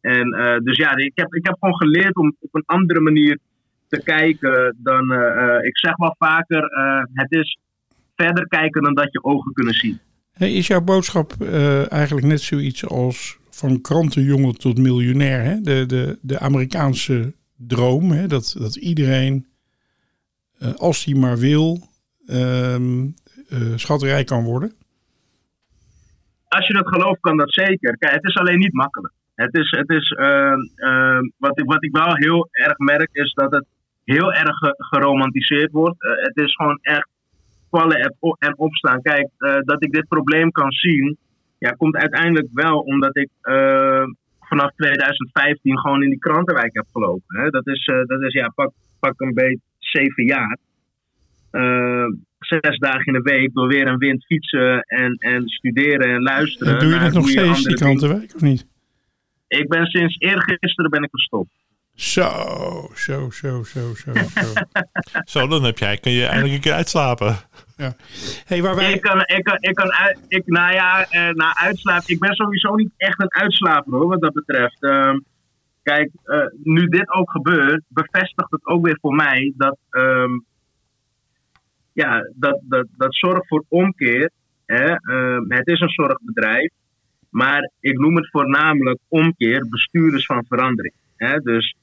[0.00, 0.30] En
[0.64, 3.38] dus ja, ik heb, ik heb gewoon geleerd om op een andere manier
[3.88, 5.12] te kijken dan,
[5.62, 6.62] ik zeg wel vaker,
[7.12, 7.58] het is
[8.16, 10.00] verder kijken dan dat je ogen kunnen zien.
[10.38, 15.44] Is jouw boodschap eh, eigenlijk net zoiets als van krantenjongen tot miljonair?
[15.44, 15.60] Hè?
[15.60, 18.26] De, de, de Amerikaanse droom, hè?
[18.26, 19.46] Dat, dat iedereen,
[20.58, 21.88] eh, als hij maar wil,
[22.26, 23.06] ehm
[23.48, 24.72] eh, schatrijk kan worden?
[26.48, 27.96] als je dat gelooft, kan dat zeker.
[27.98, 29.12] Kijk, het is alleen niet makkelijk.
[29.34, 33.32] Het is, het is ehm, ehm, wat, ik, wat ik wel heel erg merk, is
[33.32, 33.64] dat het
[34.04, 35.96] heel erg ge- geromantiseerd wordt.
[35.98, 37.08] Het is gewoon echt
[37.76, 39.02] vallen en, op- en opstaan.
[39.02, 41.16] Kijk, eh, dat ik dit probleem kan zien,
[41.58, 44.04] ja, komt uiteindelijk wel omdat ik eh,
[44.40, 47.40] vanaf 2015 gewoon in die krantenwijk heb gelopen.
[47.40, 47.50] Hè.
[47.50, 50.58] Dat is, eh, dat is ja, pak, pak een beetje zeven jaar.
[51.50, 52.06] Eh,
[52.38, 56.72] zes dagen in de week door weer en wind fietsen en, en studeren en luisteren.
[56.72, 58.66] En doe je het nog steeds, die krantenwijk, of niet?
[59.48, 61.50] Ik ben sinds eergisteren ben ik gestopt.
[61.94, 62.30] Zo,
[62.94, 64.12] zo, zo, zo, zo.
[64.14, 64.52] zo.
[65.40, 67.36] Zo, dan heb jij, kun je eindelijk een keer uitslapen.
[68.92, 69.92] Ik kan, ik kan, ik kan
[70.28, 72.14] ik, nou ja, eh, na uitslapen.
[72.14, 74.82] Ik ben sowieso niet echt een uitslaper hoor, wat dat betreft.
[74.82, 75.18] Ehm,
[75.82, 80.30] kijk, eh, nu dit ook gebeurt, bevestigt het ook weer voor mij dat, ehm,
[81.92, 84.30] ja, dat, dat, dat zorg voor omkeer.
[84.66, 86.70] Hè, ehm, het is een zorgbedrijf,
[87.30, 90.94] maar ik noem het voornamelijk omkeer, bestuurders van verandering.
[91.16, 91.74] Hè, dus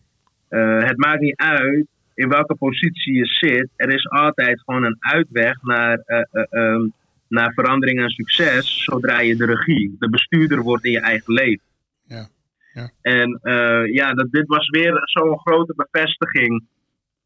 [0.47, 1.87] eh, het maakt niet uit
[2.21, 3.69] in welke positie je zit.
[3.75, 6.87] Er is altijd gewoon een uitweg naar, eh, eh, ehm,
[7.27, 11.65] naar verandering en succes zodra je de regie, de bestuurder wordt in je eigen leven.
[12.03, 12.27] Ja,
[12.73, 12.89] ja.
[13.01, 16.63] En eh, ja, dat, dit was weer zo'n grote bevestiging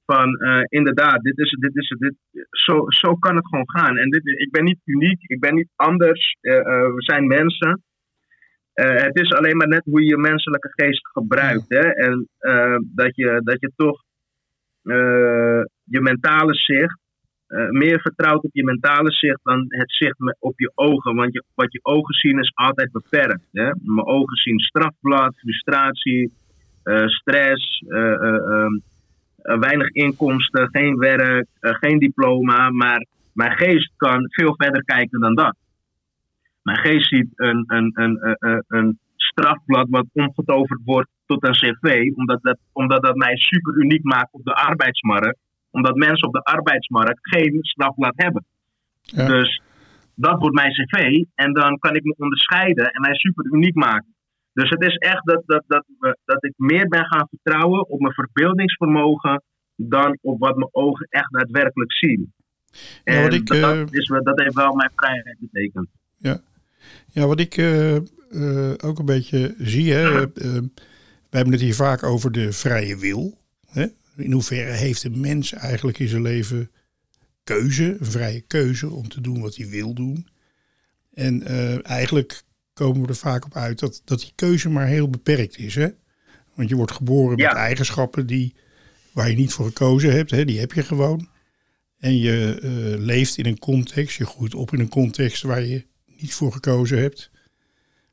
[0.06, 0.30] van
[0.70, 3.98] inderdaad, dit is, het, dit is, het, dit, zo, zo kan het gewoon gaan.
[3.98, 7.84] En dit, ik ben niet uniek, ik ben niet anders, we zijn mensen.
[8.74, 11.66] Het is alleen maar net hoe je je menselijke geest gebruikt.
[11.68, 11.90] Hè?
[11.90, 12.28] En
[12.82, 14.05] dat, je, dat je toch
[15.84, 17.04] je mentale zicht
[17.48, 21.16] eh, meer vertrouwt op je mentale zicht dan het zicht op je ogen.
[21.16, 23.48] Want wat je ogen zien is altijd beperkt.
[23.52, 23.64] Hè?
[23.64, 26.32] Mijn ogen zien strafblad, frustratie,
[26.84, 28.80] eh, stress, eh, eh, ehm,
[29.38, 32.70] eh, weinig inkomsten, geen werk, eh, geen diploma.
[32.70, 35.56] Maar mijn geest kan veel verder kijken dan dat.
[36.62, 42.40] Mijn geest ziet een, een, een, een strafblad wat omgetoverd wordt tot een cv, omdat
[42.42, 45.38] dat, omdat dat mij super uniek maakt op de arbeidsmarkt.
[45.72, 48.46] Omdat mensen op de arbeidsmarkt geen strafblad hebben.
[49.02, 49.28] Ja.
[49.28, 49.62] Dus
[50.16, 54.14] dat wordt mijn cv en dan kan ik me onderscheiden en mij super uniek maken.
[54.54, 55.86] Dus het is echt dat, dat, dat,
[56.26, 59.44] dat ik meer ben gaan vertrouwen op mijn verbeeldingsvermogen
[59.76, 62.34] dan op wat mijn ogen echt daadwerkelijk zien.
[63.04, 65.88] En ik, dat, eh, is, dat heeft wel mijn vrijheid betekend.
[66.18, 66.38] Ja,
[67.24, 70.32] wat ik eh, eh, ook een beetje zie, hè, eh,
[71.30, 73.38] we hebben het hier vaak over de vrije wil.
[73.68, 73.86] Hè?
[74.18, 76.72] In hoeverre heeft een mens eigenlijk in zijn leven
[77.44, 80.28] keuze, een vrije keuze om te doen wat hij wil doen.
[81.14, 81.44] En
[81.84, 82.44] eigenlijk
[82.74, 85.76] komen we er vaak op uit dat, dat die keuze maar heel beperkt is.
[85.76, 85.88] Hè?
[86.54, 87.48] Want je wordt geboren Ja.
[87.48, 88.56] met eigenschappen die,
[89.12, 90.46] waar je niet voor gekozen hebt, hè?
[90.46, 91.30] die heb je gewoon.
[92.00, 92.58] En je
[93.00, 95.86] leeft in een context, je groeit op in een context waar je
[96.18, 97.32] niet voor gekozen hebt.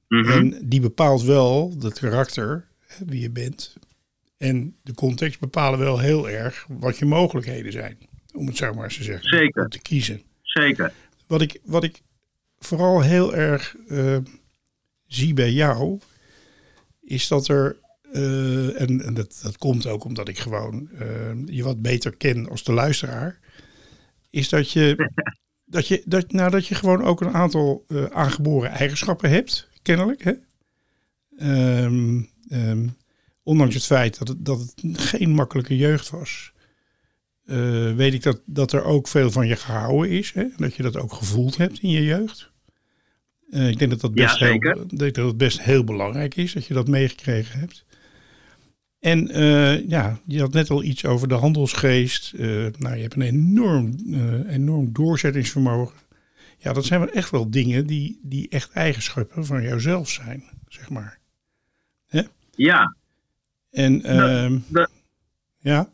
[0.08, 0.30] Mhm.
[0.30, 2.68] En die bepaalt wel het karakter,
[3.06, 3.76] wie je bent.
[4.36, 7.98] En de context bepalen wel heel erg wat je mogelijkheden zijn.
[8.32, 9.28] Om het zo maar eens te zeggen.
[9.28, 9.62] Zeker.
[9.62, 10.22] Om te kiezen.
[10.42, 10.92] Zeker.
[11.26, 12.00] Wat ik, wat ik
[12.58, 14.16] vooral heel erg eh,
[15.06, 16.00] zie bij jou,
[17.00, 17.76] is dat er,
[18.12, 22.48] eh, en, en dat, dat komt ook omdat ik gewoon eh, je wat beter ken
[22.48, 23.38] als de luisteraar,
[24.30, 24.96] is dat je,
[25.72, 30.24] dat je, dat, nou, dat je gewoon ook een aantal eh, aangeboren eigenschappen hebt, kennelijk.
[30.24, 30.32] Hè?
[31.38, 32.88] Ehm, ehm,
[33.42, 36.52] ondanks het feit dat het, dat het geen makkelijke jeugd was
[37.46, 40.32] eh, weet ik dat, dat er ook veel van je gehouden is.
[40.32, 40.44] Hè?
[40.56, 42.50] Dat je dat ook gevoeld hebt in je jeugd.
[43.50, 46.36] Eh, ik denk dat dat, best Ja, heel, ik denk dat het best heel belangrijk
[46.36, 47.84] is dat je dat meegekregen hebt.
[49.02, 52.32] En eh, ja, je had net al iets over de handelsgeest.
[52.34, 52.46] Eh,
[52.78, 55.98] nou, je hebt een enorm, eh, enorm doorzettingsvermogen.
[56.58, 60.90] Ja, dat zijn wel echt wel dingen die, die echt eigenschappen van jouzelf zijn, zeg
[60.90, 61.18] maar.
[62.54, 62.96] Ja,
[63.70, 64.90] En ehm, dat-
[65.58, 65.88] ja,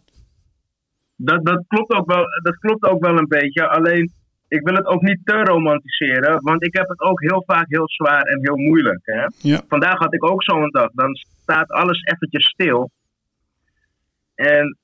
[1.16, 3.68] dat, dat, klopt ook wel, dat klopt ook wel een beetje.
[3.68, 4.12] Alleen,
[4.48, 6.42] ik wil het ook niet te romantiseren.
[6.42, 9.00] Want ik heb het ook heel vaak heel zwaar en heel moeilijk.
[9.02, 9.26] Hè?
[9.38, 10.90] ja, Vandaag had ik ook zo'n dag.
[10.92, 12.90] Dan staat alles eventjes stil.
[14.38, 14.76] En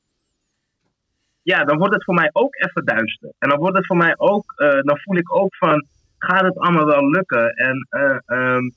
[1.42, 3.32] ja, dan wordt het voor mij ook even duister.
[3.38, 5.86] En dan wordt het voor mij ook, eh, dan voel ik ook van,
[6.18, 7.48] gaat het allemaal wel lukken?
[7.48, 8.70] En eh, ehm,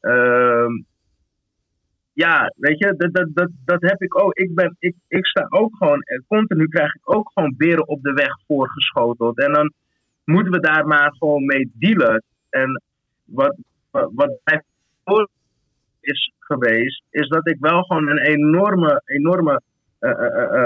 [0.00, 0.72] ehm,
[2.12, 4.34] ja, weet je, dat, dat, dat, dat heb ik ook.
[4.34, 8.02] Ik, ben, ik, ik sta ook gewoon, eh, continu krijg ik ook gewoon beren op
[8.02, 9.38] de weg voorgeschoteld.
[9.38, 9.72] En dan
[10.24, 12.22] moeten we daar maar gewoon mee dealen.
[12.50, 12.82] En
[13.24, 13.56] wat,
[13.90, 14.62] wat, wat mij
[15.04, 15.28] voor
[16.00, 19.62] is geweest, is dat ik wel gewoon een enorme, enorme,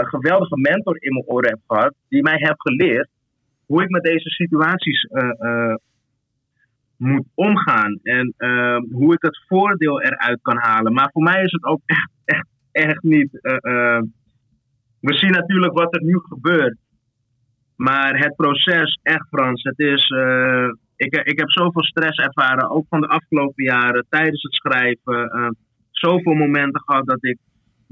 [0.08, 3.08] geweldige mentor in mijn oren heb gehad, die mij heeft geleerd
[3.66, 5.74] hoe ik met deze situaties eh, eh,
[6.96, 10.92] moet omgaan en eh, hoe ik het voordeel eruit kan halen.
[10.92, 13.42] Maar voor mij is het ook echt, echt, echt niet.
[13.42, 13.56] eh,
[13.96, 14.02] eh,
[15.00, 16.76] we zien natuurlijk wat er nu gebeurt.
[17.76, 20.08] Maar het proces, echt Frans, het is.
[20.10, 25.30] eh, ik, ik heb zoveel stress ervaren, ook van de afgelopen jaren, tijdens het schrijven.
[25.30, 25.48] eh,
[25.90, 27.38] zoveel momenten gehad dat ik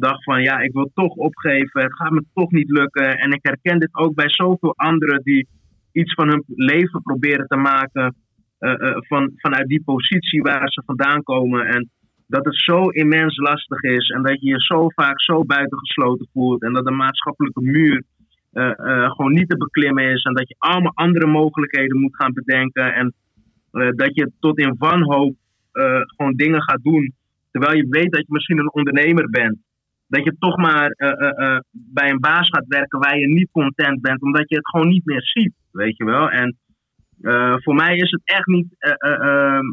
[0.01, 3.19] dacht van ja, ik wil toch opgeven, het gaat me toch niet lukken.
[3.19, 5.49] En ik herken dit ook bij zoveel anderen die
[5.93, 8.15] iets van hun leven proberen te maken
[8.59, 11.67] eh, eh, van, vanuit die positie waar ze vandaan komen.
[11.67, 11.91] En
[12.27, 16.63] dat het zo immens lastig is en dat je je zo vaak zo buitengesloten voelt
[16.63, 18.03] en dat de maatschappelijke muur
[18.51, 22.95] eh, gewoon niet te beklimmen is en dat je allemaal andere mogelijkheden moet gaan bedenken
[22.95, 23.15] en
[23.97, 25.35] dat je tot in wanhoop
[26.17, 27.15] gewoon dingen gaat doen
[27.51, 29.59] terwijl je weet dat je misschien een ondernemer bent.
[30.11, 33.51] Dat je toch maar eh, eh, eh, bij een baas gaat werken waar je niet
[33.53, 36.31] content bent, omdat je het gewoon niet meer ziet, weet je wel.
[36.31, 36.59] En
[37.62, 39.64] voor mij is het echt niet, eh, eh, ehm,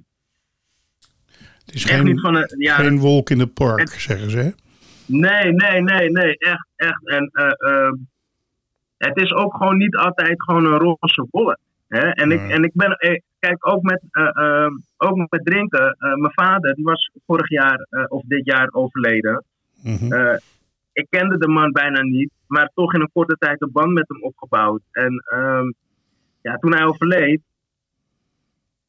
[1.65, 4.38] het is echt geen, niet van een, ja, geen wolk in de park, zeggen ze.
[4.38, 4.50] Hè?
[5.06, 7.08] Nee, nee, nee, nee, echt, echt.
[7.08, 7.93] En eh, ehm,
[8.97, 11.58] het is ook gewoon niet altijd gewoon een roze wolk.
[11.88, 12.10] Hè?
[12.10, 12.97] En, ik, en ik ben,
[13.39, 15.95] kijk, ook met, eh, ehm, ook met drinken.
[15.97, 19.43] mijn vader, die was vorig jaar of dit jaar overleden.
[19.84, 20.13] Mhm.
[20.13, 20.38] Eh,
[20.94, 24.08] ik kende de man bijna niet, maar toch in een korte tijd een band met
[24.08, 24.82] hem opgebouwd.
[24.92, 25.72] En ehm,
[26.42, 27.42] ja, toen hij overleed,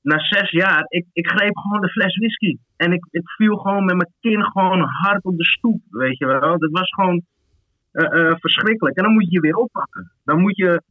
[0.03, 2.57] na zes jaar, ik, ik greep gewoon de fles whisky.
[2.77, 6.27] En ik, ik viel gewoon met mijn kin gewoon hard op de stoep, weet je
[6.27, 6.59] wel.
[6.59, 7.22] Dat was gewoon
[7.90, 8.96] eh, eh, verschrikkelijk.
[8.96, 10.12] En dan moet je je weer oppakken.
[10.24, 10.83] Dan moet je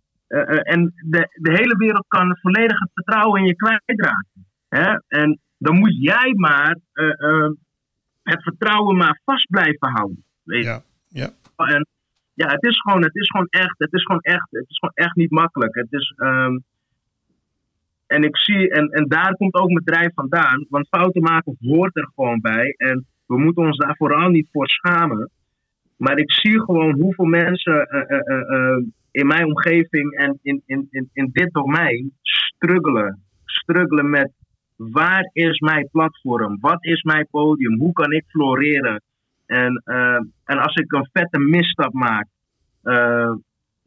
[0.63, 4.45] en de, de hele wereld kan volledig het vertrouwen in je kwijtraken.
[4.69, 4.99] Hè?
[5.07, 7.51] En dan moet jij maar eh, eh,
[8.29, 10.23] het vertrouwen maar vast blijven houden.
[10.43, 10.69] Weet je?
[10.69, 11.29] Ja, ja.
[11.55, 11.87] En
[12.33, 15.05] ja, het is gewoon, het is gewoon echt, het is gewoon echt, het is gewoon
[15.05, 15.75] echt niet makkelijk.
[15.75, 16.57] Het is, ehm,
[18.07, 21.95] en ik zie, en, en daar komt ook mijn drijf vandaan, want fouten maken hoort
[21.95, 22.73] er gewoon bij.
[22.77, 25.31] En we moeten ons daar vooral niet voor schamen.
[25.97, 30.87] Maar ik zie gewoon hoeveel mensen eh, eh, eh, in mijn omgeving en in, in,
[30.89, 33.23] in, in dit domein struggelen.
[33.43, 34.31] Struggelen met
[34.77, 36.57] waar is mijn platform?
[36.59, 37.79] Wat is mijn podium?
[37.79, 39.01] Hoe kan ik floreren?
[39.45, 42.27] En, eh, en als ik een vette misstap maak,
[42.81, 43.31] eh,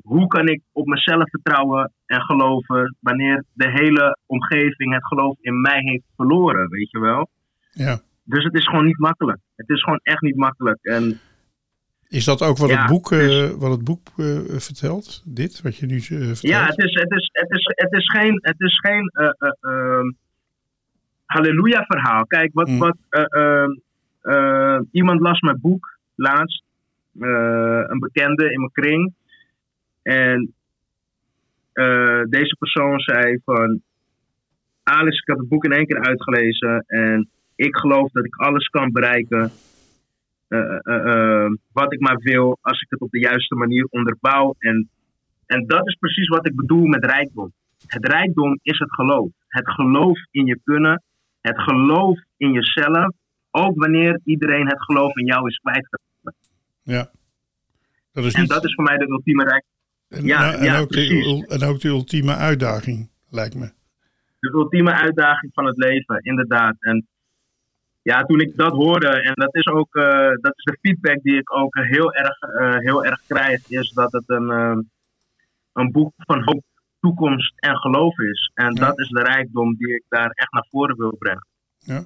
[0.02, 5.60] hoe kan ik op mezelf vertrouwen en geloven wanneer de hele omgeving het geloof in
[5.60, 7.28] mij heeft verloren, weet je wel?
[7.70, 8.00] ja.
[8.24, 9.38] Dus het is gewoon niet makkelijk.
[9.56, 10.78] Het is gewoon echt niet makkelijk.
[10.82, 11.20] En
[12.08, 14.08] Is dat ook wat Ja, het boek, eh, dus- wat het boek
[14.62, 15.22] vertelt?
[15.24, 16.40] Dit, wat je nu vertelt?
[16.40, 19.10] ja, het is, het is, het is, het is geen, het is geen
[21.30, 22.26] eh, eh, ehm, halleluja verhaal.
[22.26, 22.78] Kijk, wat, Mm.
[22.78, 23.70] wat eh, ehm,
[24.20, 26.64] eh, iemand las mijn boek laatst,
[27.20, 29.12] eh, een bekende in mijn kring.
[30.02, 30.54] En
[32.28, 33.80] deze persoon zei van,
[34.82, 38.68] Alice, ik heb het boek in één keer uitgelezen en ik geloof dat ik alles
[38.68, 39.50] kan bereiken
[41.72, 44.54] wat ik maar wil als ik het op de juiste manier onderbouw.
[44.58, 44.88] En
[45.46, 47.52] en dat is precies wat ik bedoel met rijkdom.
[47.86, 49.28] Het rijkdom is het geloof.
[49.48, 51.02] Het geloof in je kunnen.
[51.40, 53.14] Het geloof in jezelf.
[53.50, 56.36] Ook wanneer iedereen het geloof in jou is kwijtgeraakt.
[56.82, 57.10] Ja.
[58.12, 59.70] Dat is En niet, dat is voor mij de ultieme rijkdom.
[60.08, 63.72] en, ja, en, ja, ook de, en ook de ultieme uitdaging, lijkt me.
[64.38, 66.76] De ultieme uitdaging van het leven, inderdaad.
[66.80, 67.06] En
[68.02, 71.36] ja, toen ik dat hoorde, en dat is ook eh, dat is de feedback die
[71.38, 74.78] ik ook heel erg, eh, heel erg krijg, is dat het een, eh,
[75.72, 76.62] een boek van hoop,
[77.00, 78.50] toekomst en geloof is.
[78.54, 78.80] En Ja.
[78.86, 81.46] dat is de rijkdom die ik daar echt naar voren wil brengen.
[81.78, 82.04] Ja,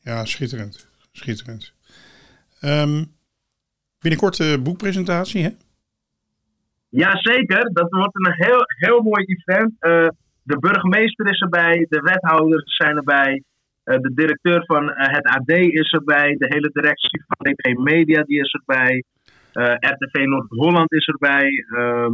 [0.00, 0.88] ja schitterend.
[1.12, 1.74] Schitterend.
[2.60, 3.04] Ehm,
[4.00, 5.50] binnenkort de boekpresentatie, hè?
[6.88, 9.72] Jazeker, dat wordt een heel, heel mooi event.
[9.78, 10.08] Eh,
[10.42, 13.42] de burgemeester is erbij, de wethouders zijn erbij,
[13.84, 18.22] eh, de directeur van eh, het AD is erbij, de hele directie van DP Media
[18.22, 19.04] die is erbij,
[19.52, 21.64] eh, RTV Noord-Holland is erbij.
[21.76, 22.12] Ehm,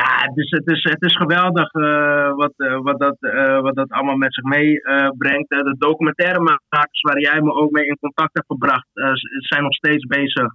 [0.00, 3.90] ja, dus het is, het is geweldig eh, wat, eh, wat, dat, eh, wat dat
[3.90, 5.48] allemaal met zich meebrengt.
[5.48, 8.88] De documentairemakers waar jij me ook mee in contact hebt gebracht,
[9.38, 10.54] zijn nog steeds bezig.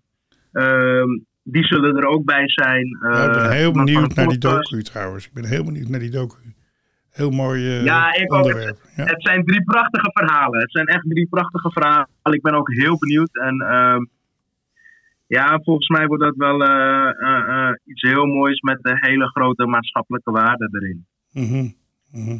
[0.51, 1.09] Ehm,
[1.43, 2.97] die zullen er ook bij zijn.
[3.01, 5.25] Ja, ik ben heel benieuwd naar die docu trouwens.
[5.27, 6.53] Ik ben heel benieuwd naar die docu.
[7.11, 8.41] Heel mooi Ja, ik ook.
[8.41, 8.77] onderwerp.
[8.95, 9.03] Ja.
[9.03, 10.59] Het zijn drie prachtige verhalen.
[10.59, 12.07] Het zijn echt drie prachtige verhalen.
[12.23, 13.37] Ik ben ook heel benieuwd.
[13.37, 14.03] En ehm,
[15.37, 19.27] ja, volgens mij wordt dat wel eh, eh, eh, iets heel moois met een hele
[19.29, 21.05] grote maatschappelijke waarde erin.
[21.31, 21.67] Mhm,
[22.11, 22.39] mhm.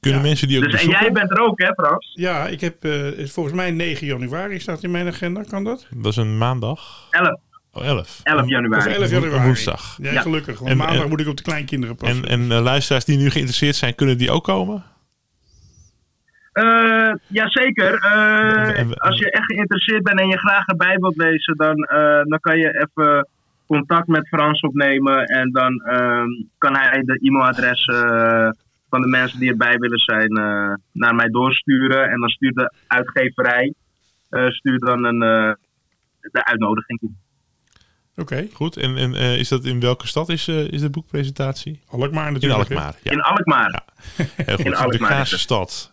[0.00, 0.26] Kunnen Ja.
[0.26, 2.10] mensen die ook Dus, en jij bent er ook, hè, Frans?
[2.14, 5.42] Ja, ik heb eh, volgens mij 9 januari staat in mijn agenda.
[5.42, 5.86] Kan dat?
[5.90, 7.06] Dat is een maandag.
[7.10, 7.40] 11,
[7.74, 8.20] Oh, 11.
[8.22, 8.90] 11 Of januari.
[8.90, 9.44] 11 Een januari.
[9.44, 9.98] woensdag.
[10.02, 10.20] Ja, Ja.
[10.20, 10.58] gelukkig.
[10.58, 12.24] Want En- maandag en- moet ik op de kleinkinderen passen.
[12.24, 14.84] En, en luisteraars die nu geïnteresseerd zijn, kunnen die ook komen?
[16.52, 17.94] Eh, jazeker.
[17.94, 22.40] Eh, als je echt geïnteresseerd bent en je graag erbij wilt lezen, dan, eh, dan
[22.40, 23.28] kan je even
[23.66, 25.24] contact met Frans opnemen.
[25.24, 26.26] En dan ehm,
[26.58, 28.48] kan hij de e-mailadres eh,
[28.90, 32.10] van de mensen die erbij willen zijn eh, naar mij doorsturen.
[32.10, 33.74] En dan stuurt de uitgeverij
[34.28, 35.52] eh, stuurt dan een, eh,
[36.20, 37.10] de uitnodiging toe.
[38.16, 38.76] Oké, Goed.
[38.76, 41.80] En, en eh, is dat in welke stad is, eh, is de boekpresentatie?
[41.90, 42.68] Alkmaar In natuurlijk.
[42.68, 42.74] hè?
[42.74, 42.94] Alkmaar.
[43.02, 43.82] Ja, In Alkmaar.
[44.16, 44.64] heel goed.
[44.64, 45.42] in De Alkmaar is Kaarse het.
[45.42, 45.92] stad.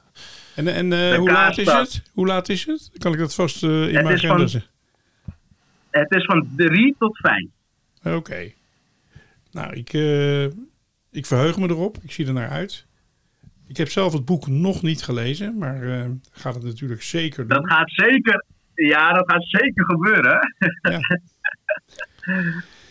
[0.59, 2.01] En, en eh, hoe laat is het?
[2.13, 2.89] Hoe laat is het?
[2.97, 4.69] Kan ik dat vast eh, in Het mijn is agenda van- zetten?
[5.89, 7.45] Het is van 3 tot 5.
[8.15, 8.51] Oké.
[9.51, 10.43] Nou, ik, eh,
[11.11, 11.97] ik verheug me erop.
[12.01, 12.85] Ik zie er naar uit.
[13.67, 17.57] Ik heb zelf het boek nog niet gelezen, maar eh, gaat het natuurlijk zeker doen.
[17.61, 18.45] Dat gaat zeker.
[18.75, 20.53] Ja, dat gaat zeker gebeuren.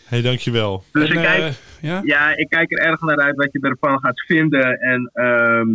[0.05, 0.83] hey, dankjewel.
[0.91, 2.01] Dus En, ik kijk, ja?
[2.05, 4.79] ja, ik kijk er erg naar uit wat je ervan gaat vinden.
[4.79, 5.67] En ehm,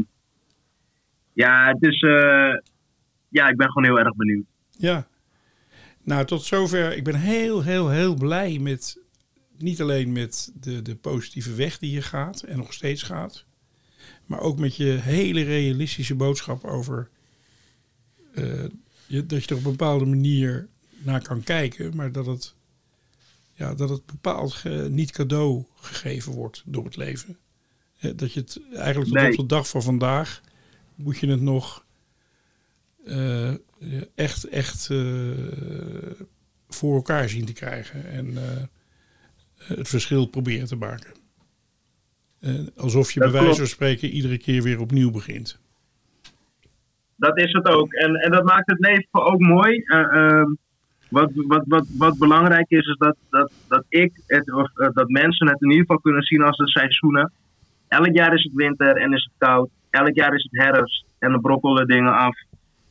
[1.34, 2.58] ja, eh,
[3.28, 4.44] ja, ik ben gewoon heel erg benieuwd.
[4.70, 5.06] Ja.
[6.02, 6.96] Nou, tot zover.
[6.96, 9.02] Ik ben heel, heel, heel blij met.
[9.58, 13.44] Niet alleen met de, de positieve weg die je gaat en nog steeds gaat.
[14.26, 17.08] Maar ook met je hele realistische boodschap over.
[18.34, 18.64] eh,
[19.06, 21.96] je, dat je er op een bepaalde manier naar kan kijken.
[21.96, 22.54] Maar dat het.
[23.56, 27.38] Ja, dat het bepaald ge- niet cadeau gegeven wordt door het leven.
[28.16, 29.30] Dat je het eigenlijk tot Nee.
[29.30, 30.40] op de dag van vandaag.
[30.94, 31.84] Moet je het nog
[33.06, 33.52] eh,
[34.14, 34.98] echt, echt eh,
[36.68, 38.06] voor elkaar zien te krijgen.
[38.06, 38.62] En eh,
[39.76, 41.22] het verschil proberen te maken.
[42.76, 45.60] Alsof je Dat bij wijze van spreken iedere keer weer opnieuw begint.
[47.16, 47.92] Dat is het ook.
[47.92, 49.78] En, en dat maakt het leven ook mooi.
[49.78, 50.54] Eh, ehm,
[51.08, 55.48] wat, wat, wat, wat belangrijk is, is dat, dat, dat ik, het, of dat mensen
[55.48, 57.32] het in ieder geval kunnen zien als de seizoenen.
[57.88, 59.70] Elk jaar is het winter en is het koud.
[59.94, 62.36] Elk jaar is het herfst en dan brokkelen dingen af.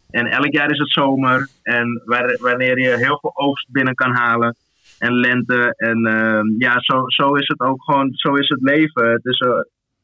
[0.10, 1.48] En elk jaar is het zomer.
[1.64, 2.02] En
[2.40, 4.56] wanneer je heel veel oogst binnen kan halen.
[5.00, 5.74] En lente.
[5.78, 9.12] En ehm, ja, zo, zo is het ook gewoon, zo is het leven.
[9.12, 9.50] Het is eh,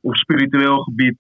[0.02, 1.18] op spiritueel gebied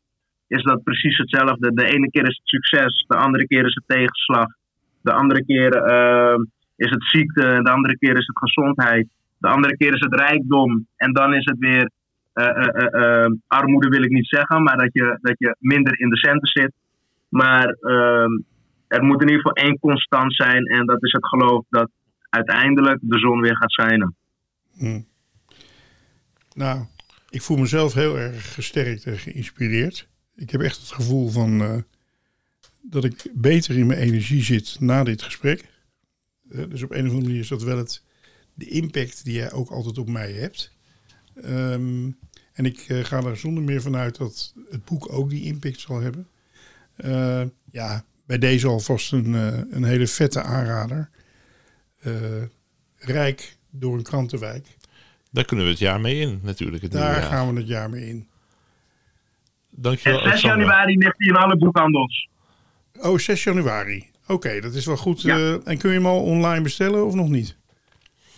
[0.47, 1.73] is dat precies hetzelfde.
[1.73, 4.47] De ene keer is het succes, de andere keer is het tegenslag.
[5.01, 6.41] De andere keer ehm,
[6.75, 9.07] is het ziekte, de andere keer is het gezondheid.
[9.37, 10.87] De andere keer is het rijkdom.
[10.95, 11.98] En dan is het weer eh, eh, eh, eh,
[13.47, 16.71] armoede wil ik niet zeggen, maar dat je, dat je minder in de centen zit.
[17.29, 18.31] Maar ehm,
[18.87, 21.89] er moet in ieder geval één constant zijn en dat is het geloof dat
[22.29, 24.15] uiteindelijk de zon weer gaat schijnen.
[24.77, 25.01] Hm.
[26.53, 26.85] Nou,
[27.29, 30.07] ik voel mezelf heel erg gesterkt en geïnspireerd.
[30.35, 31.77] Ik heb echt het gevoel van eh,
[32.81, 35.65] dat ik beter in mijn energie zit na dit gesprek.
[36.49, 38.03] Eh, dus op een of andere manier is dat wel het,
[38.53, 40.77] de impact die jij ook altijd op mij hebt.
[41.35, 42.11] Ehm,
[42.59, 45.99] en ik eh, ga er zonder meer vanuit dat het boek ook die impact zal
[46.01, 46.27] hebben.
[46.95, 47.41] Eh,
[47.71, 51.09] ja, bij deze alvast een, eh, een hele vette aanrader.
[51.99, 52.11] Eh,
[52.97, 54.67] Rijk door een krantenwijk.
[55.31, 56.83] Daar kunnen we het jaar mee in, natuurlijk.
[56.83, 57.29] Het Daar jaar.
[57.29, 58.15] gaan we het jaar mee in.
[58.17, 58.27] En
[59.69, 60.59] Dankjewel, 6 Alexander.
[60.59, 62.29] januari ligt hij in alle boekhandels.
[62.99, 64.09] Oh, 6 januari.
[64.27, 65.21] Oké, dat is wel goed.
[65.21, 65.35] Ja.
[65.37, 67.57] eh, en kun je hem al online bestellen of nog niet?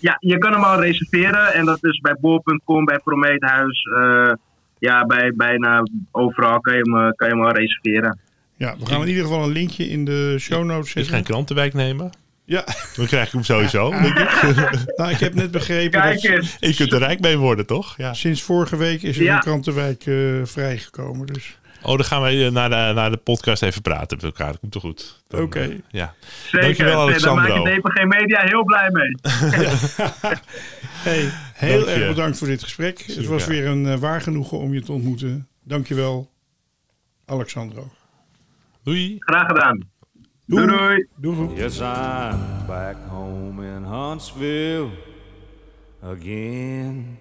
[0.01, 1.53] Ja, je kan hem al reserveren.
[1.53, 3.83] En dat is bij bol.com, bij Prometheus.
[3.97, 4.31] eh
[4.79, 8.19] ja, bij bijna overal kan je hem, eh, kan je hem al reserveren.
[8.55, 11.05] Ja, we gaan in ieder geval een linkje in de show notes Ik ga een
[11.05, 11.23] zetten.
[11.23, 12.09] krantenwijk nemen.
[12.45, 12.63] Ja,
[12.95, 13.89] Dan krijg ik hem sowieso.
[13.89, 14.43] denk ik.
[14.97, 16.57] nou, ik heb net begrepen Kijk dat eens.
[16.59, 17.97] Je kunt er rijk mee worden, toch?
[17.97, 18.13] Ja.
[18.13, 19.33] sinds vorige week is er Ja.
[19.35, 21.27] een krantenwijk eh, vrijgekomen.
[21.27, 24.47] Dus Oh, dan gaan wij eh, naar de, naar de podcast even praten met elkaar.
[24.51, 25.23] Dat komt toch goed?
[25.29, 25.59] Oké.
[25.59, 26.13] eh, ja.
[26.43, 26.61] Zeker.
[26.61, 27.89] Dankjewel, Nee, Daar maak Alexandro.
[27.89, 29.15] DPG Media heel blij mee.
[31.07, 32.03] hey, heel Dank je.
[32.03, 32.99] erg bedankt voor dit gesprek.
[33.01, 35.47] Het was weer een eh, waar genoegen om je te ontmoeten.
[35.63, 36.29] Dankjewel,
[37.25, 37.91] Alexandro.
[38.83, 39.15] Doei.
[39.19, 39.89] Graag gedaan.
[40.45, 41.07] Doei doei.
[41.15, 41.55] Doei.
[41.55, 44.89] Yes, I'm back home in Huntsville
[46.03, 47.17] again.